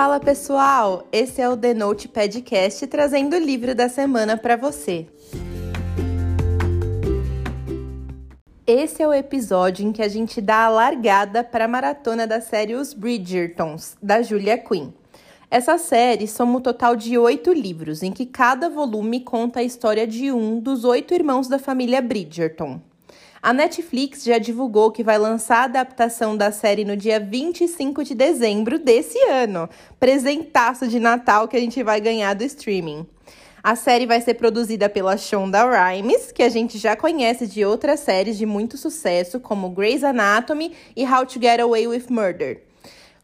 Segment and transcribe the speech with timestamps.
[0.00, 5.08] Fala pessoal, esse é o The Note Podcast trazendo o livro da semana para você.
[8.64, 12.40] Esse é o episódio em que a gente dá a largada para a maratona da
[12.40, 14.92] série Os Bridgertons, da Julia Quinn.
[15.50, 20.06] Essa série soma um total de oito livros, em que cada volume conta a história
[20.06, 22.80] de um dos oito irmãos da família Bridgerton.
[23.40, 28.12] A Netflix já divulgou que vai lançar a adaptação da série no dia 25 de
[28.12, 29.68] dezembro desse ano.
[30.00, 33.06] Presentaço de Natal que a gente vai ganhar do streaming.
[33.62, 38.00] A série vai ser produzida pela Shonda Rhimes, que a gente já conhece de outras
[38.00, 42.62] séries de muito sucesso, como Grey's Anatomy e How to Get Away with Murder.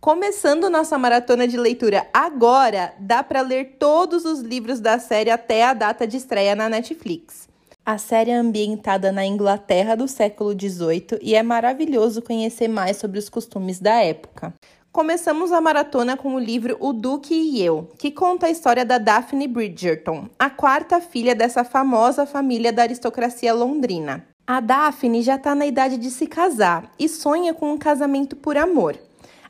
[0.00, 5.64] Começando nossa maratona de leitura agora, dá para ler todos os livros da série até
[5.64, 7.49] a data de estreia na Netflix.
[7.84, 13.18] A série é ambientada na Inglaterra do século XVIII e é maravilhoso conhecer mais sobre
[13.18, 14.52] os costumes da época.
[14.92, 18.98] Começamos a maratona com o livro O Duque e Eu, que conta a história da
[18.98, 24.26] Daphne Bridgerton, a quarta filha dessa famosa família da aristocracia londrina.
[24.46, 28.58] A Daphne já está na idade de se casar e sonha com um casamento por
[28.58, 28.98] amor.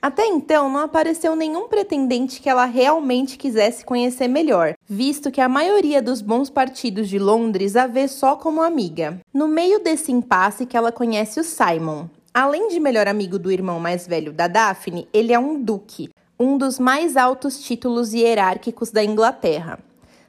[0.03, 5.49] Até então, não apareceu nenhum pretendente que ela realmente quisesse conhecer melhor, visto que a
[5.49, 9.21] maioria dos bons partidos de Londres a vê só como amiga.
[9.33, 12.07] No meio desse impasse que ela conhece o Simon.
[12.33, 16.57] Além de melhor amigo do irmão mais velho da Daphne, ele é um duque, um
[16.57, 19.79] dos mais altos títulos hierárquicos da Inglaterra.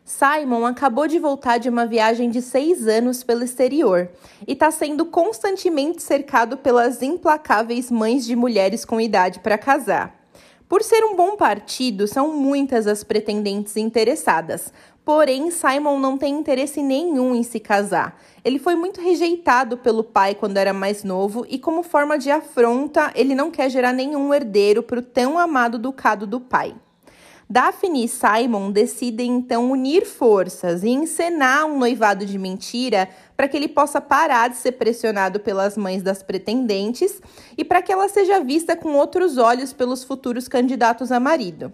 [0.04, 4.10] Simon acabou de voltar de uma viagem de seis anos pelo exterior
[4.48, 10.20] e está sendo constantemente cercado pelas implacáveis mães de mulheres com idade para casar.
[10.68, 14.72] Por ser um bom partido, são muitas as pretendentes interessadas,
[15.04, 18.18] porém Simon não tem interesse nenhum em se casar.
[18.44, 23.12] Ele foi muito rejeitado pelo pai quando era mais novo e, como forma de afronta,
[23.16, 26.74] ele não quer gerar nenhum herdeiro para o tão amado ducado do pai.
[27.52, 33.58] Daphne e Simon decidem então unir forças e encenar um noivado de mentira para que
[33.58, 37.22] ele possa parar de ser pressionado pelas mães das pretendentes
[37.58, 41.74] e para que ela seja vista com outros olhos pelos futuros candidatos a marido.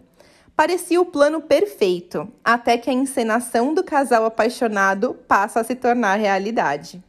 [0.55, 6.15] Parecia o plano perfeito, até que a encenação do casal apaixonado passa a se tornar
[6.15, 7.03] realidade.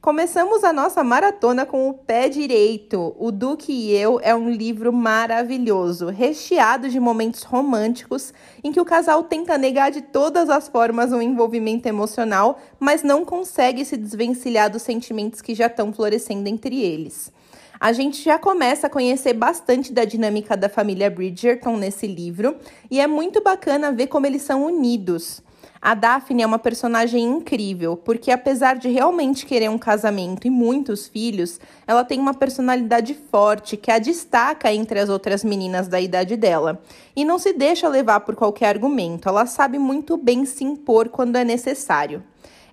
[0.00, 3.16] Começamos a nossa maratona com o pé direito.
[3.18, 8.32] O Duque e Eu é um livro maravilhoso, recheado de momentos românticos
[8.62, 13.24] em que o casal tenta negar de todas as formas um envolvimento emocional, mas não
[13.24, 17.32] consegue se desvencilhar dos sentimentos que já estão florescendo entre eles.
[17.80, 22.54] A gente já começa a conhecer bastante da dinâmica da família Bridgerton nesse livro
[22.88, 25.42] e é muito bacana ver como eles são unidos.
[25.80, 31.06] A Daphne é uma personagem incrível, porque apesar de realmente querer um casamento e muitos
[31.06, 36.36] filhos, ela tem uma personalidade forte que a destaca entre as outras meninas da idade
[36.36, 36.82] dela.
[37.14, 41.36] E não se deixa levar por qualquer argumento, ela sabe muito bem se impor quando
[41.36, 42.24] é necessário.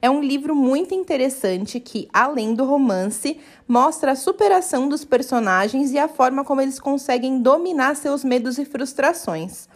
[0.01, 5.97] É um livro muito interessante que, além do romance, mostra a superação dos personagens e
[5.97, 9.67] a forma como eles conseguem dominar seus medos e frustrações.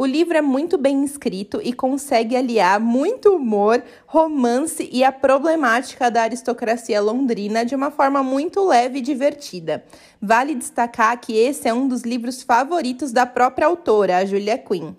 [0.00, 6.08] O livro é muito bem escrito e consegue aliar muito humor, romance e a problemática
[6.08, 9.84] da aristocracia londrina de uma forma muito leve e divertida.
[10.22, 14.94] Vale destacar que esse é um dos livros favoritos da própria autora, a Julia Quinn.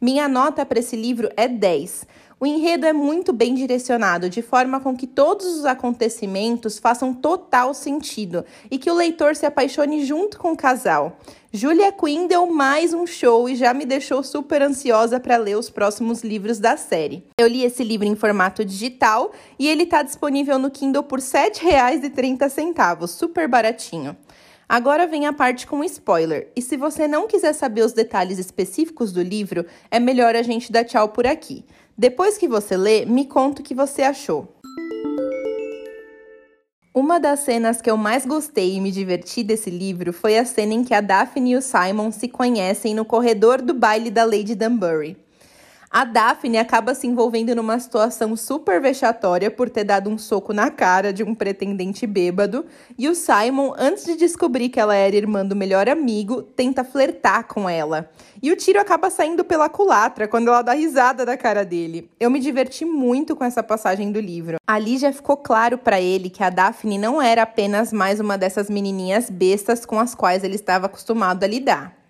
[0.00, 2.06] Minha nota para esse livro é 10.
[2.38, 7.72] O enredo é muito bem direcionado, de forma com que todos os acontecimentos façam total
[7.72, 11.18] sentido e que o leitor se apaixone junto com o casal.
[11.56, 15.70] Julia Quinn deu mais um show e já me deixou super ansiosa para ler os
[15.70, 17.24] próximos livros da série.
[17.40, 21.24] Eu li esse livro em formato digital e ele está disponível no Kindle por R$
[21.24, 24.14] 7,30, super baratinho.
[24.68, 29.10] Agora vem a parte com spoiler, e se você não quiser saber os detalhes específicos
[29.10, 31.64] do livro, é melhor a gente dar tchau por aqui.
[31.96, 34.54] Depois que você lê, me conta o que você achou.
[36.98, 40.72] Uma das cenas que eu mais gostei e me diverti desse livro foi a cena
[40.72, 44.54] em que a Daphne e o Simon se conhecem no corredor do baile da Lady
[44.54, 45.25] Dunbury.
[45.98, 50.70] A Daphne acaba se envolvendo numa situação super vexatória por ter dado um soco na
[50.70, 52.66] cara de um pretendente bêbado,
[52.98, 57.46] e o Simon, antes de descobrir que ela era irmã do melhor amigo, tenta flertar
[57.46, 58.10] com ela.
[58.42, 62.10] E o tiro acaba saindo pela culatra quando ela dá risada da cara dele.
[62.20, 64.58] Eu me diverti muito com essa passagem do livro.
[64.66, 68.68] Ali já ficou claro para ele que a Daphne não era apenas mais uma dessas
[68.68, 72.05] menininhas bestas com as quais ele estava acostumado a lidar.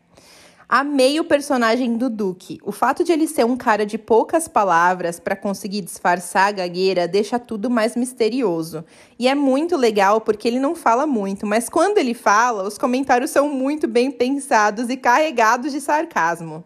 [0.68, 2.58] Amei o personagem do Duque.
[2.64, 7.06] O fato de ele ser um cara de poucas palavras para conseguir disfarçar a gagueira
[7.06, 8.84] deixa tudo mais misterioso.
[9.16, 13.30] E é muito legal porque ele não fala muito, mas quando ele fala, os comentários
[13.30, 16.64] são muito bem pensados e carregados de sarcasmo.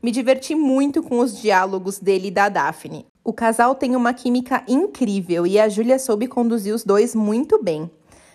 [0.00, 3.04] Me diverti muito com os diálogos dele e da Daphne.
[3.24, 7.90] O casal tem uma química incrível e a Julia soube conduzir os dois muito bem.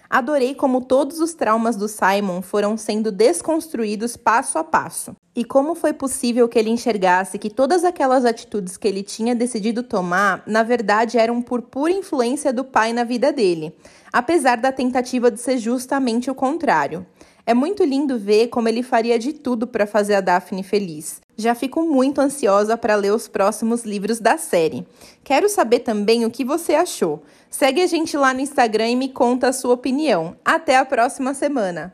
[0.10, 5.16] Adorei como todos os traumas do Simon foram sendo desconstruídos passo a passo.
[5.36, 9.84] E como foi possível que ele enxergasse que todas aquelas atitudes que ele tinha decidido
[9.84, 13.75] tomar, na verdade, eram por pura influência do pai na vida dele,
[14.13, 17.06] apesar da tentativa de ser justamente o contrário.
[17.46, 21.22] É muito lindo ver como ele faria de tudo para fazer a Daphne feliz.
[21.37, 24.87] Já fico muito ansiosa para ler os próximos livros da série.
[25.23, 27.23] Quero saber também o que você achou.
[27.49, 30.37] Segue a gente lá no Instagram e me conta a sua opinião.
[30.45, 31.93] Até a próxima semana!